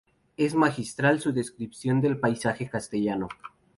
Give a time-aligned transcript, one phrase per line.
[0.35, 3.29] Es magistral su descripción del paisaje castellano.